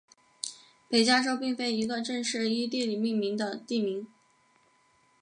[0.89, 4.07] 北加州并非一个正式依地理命名的地名。